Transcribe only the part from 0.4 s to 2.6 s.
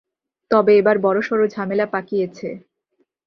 তবে এবার বড়সড় ঝামেলা পাকিয়েছে।